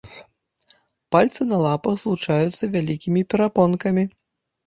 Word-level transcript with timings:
Пальцы 1.15 1.41
на 1.51 1.59
лапах 1.65 1.95
злучаюцца 2.03 2.71
вялікімі 2.77 3.21
перапонкамі. 3.35 4.03